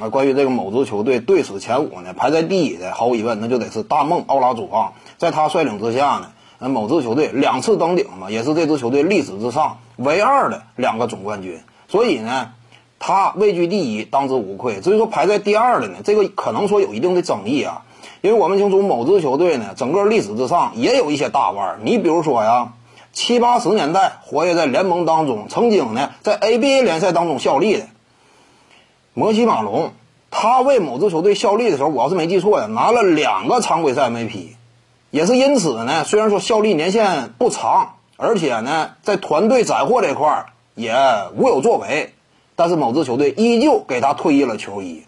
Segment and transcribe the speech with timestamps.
[0.00, 4.94] 啊，关于这个某支球队队史前五呢，排在第一的毫无疑问，那就得是大梦奥拉朱旺。
[5.18, 11.60] 在他率领之下呢，呃，某支球队两次登顶嘛，也是这支球队历史之上唯二的两个总冠军。
[11.88, 12.52] 所以呢，
[12.98, 14.80] 他位居第一，当之无愧。
[14.80, 17.82] 至于说排在第二的呢，这个可能说有一定的争议啊，
[18.22, 21.78] 因为我们清楚某支球队呢，整个历史之上也有一些大腕儿。
[21.82, 22.72] 你比如说呀，
[23.12, 27.86] 七八十年代活跃在联盟当中，曾经呢在 ABA 联赛当中效力的。
[29.12, 29.92] 摩西马龙，
[30.30, 34.50] 他为某支球队效力的时候，我要是没记错呀，拿了两个常规赛 MVP，
[35.10, 40.94] 也是因此呢，虽然说效力年限不长，而且呢，在团队斩获这块儿也
[41.34, 42.14] 无有作为，
[42.54, 45.02] 但是某支球队依旧给他退役了球衣，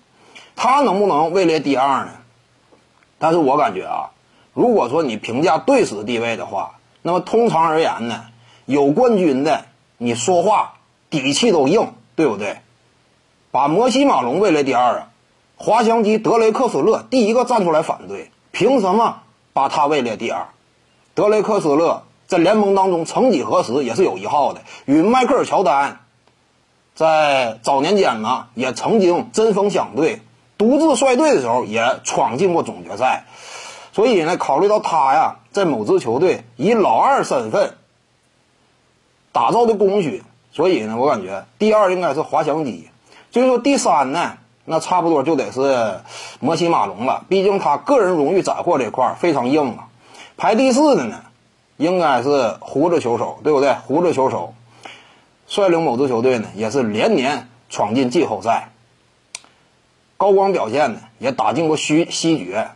[0.57, 2.10] 他能不能位列第二呢？
[3.19, 4.10] 但是我感觉啊，
[4.52, 8.24] 如果说你评价队史地位的话，那么通常而言呢，
[8.66, 10.74] 有冠军的，你说话
[11.09, 12.59] 底气都硬，对不对？
[13.52, 15.09] 把摩西马龙位列第二啊，
[15.56, 19.18] 滑翔机德雷克斯勒第一个站出来反对，凭什么
[19.52, 20.49] 把他位列第二？
[21.13, 26.01] 德雷克斯勒在联盟当中曾几何时也是有一号的，与迈克尔乔丹
[26.95, 30.23] 在早年间呢也曾经针锋相对，
[30.57, 33.27] 独自率队的时候也闯进过总决赛，
[33.93, 37.74] 所以呢，考虑到他呀在某支球队以老二身份
[39.30, 42.88] 打造的功勋，所以呢，我感觉第二应该是滑翔机。
[43.33, 44.35] 所以说第三呢，
[44.66, 46.01] 那差不多就得是
[46.38, 47.25] 摩西马龙了。
[47.29, 49.89] 毕竟他个人荣誉斩获这块非常硬啊。
[50.37, 51.24] 排第四的呢，
[51.79, 53.73] 应该是胡子球手，对不对？
[53.87, 54.55] 胡子球手
[55.47, 58.69] 率领某支球队呢，也是连年闯进季后赛，
[60.17, 62.71] 高光表现呢，也打进过西西决，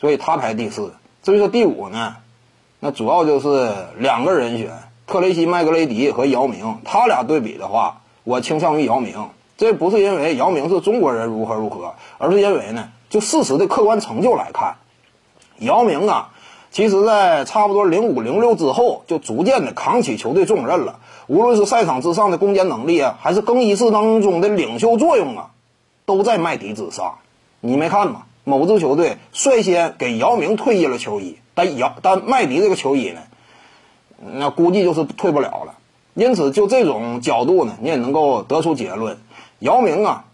[0.00, 0.94] 所以他排第四。
[1.22, 2.16] 至于说第五呢，
[2.80, 4.72] 那主要就是两个人选，
[5.06, 6.80] 特雷西麦格雷迪和姚明。
[6.84, 9.30] 他俩对比的话，我倾向于姚明。
[9.60, 14.76] 这不是因为姚明是中国人如何如何，而是因为呢，就事实的客观成就来看，
[15.58, 16.30] 姚明啊，
[16.70, 21.00] 其实在差不多零五零六之后，就逐渐的扛起球队重任了。
[21.26, 25.50] 无论是赛场之上的攻坚能力啊，还是更衣室当中的领袖作用啊，
[26.06, 27.16] 都在麦迪之上。
[27.60, 28.22] 你没看吗？
[28.44, 33.20] 某支球队率先给姚明退役了球衣，但姚但麦迪这个球衣呢，
[34.32, 35.74] 那估计就是退不了了。
[36.14, 39.18] 因此，就这种角度呢，你也能够得出结论。
[39.60, 40.24] 姚明啊，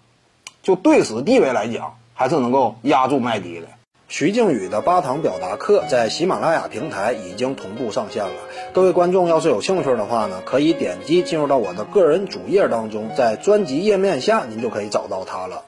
[0.63, 3.67] 就队史地位来讲，还是能够压住麦迪的。
[4.09, 8.35] 徐静宇的八堂表达课在喜马拉雅平台已经同步上线了。
[8.73, 15.65] 各位观众要是有兴趣的话呢，可以点击进入到我的个人主页当中，在专辑页面下您就可以找到它了。